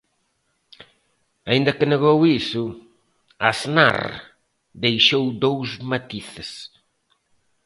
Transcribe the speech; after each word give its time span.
Aínda 1.49 1.75
que 1.77 1.89
negou 1.93 2.19
iso, 2.41 2.63
Aznar 3.49 3.99
deixou 4.83 5.25
dous 5.43 5.69
matices. 5.91 6.49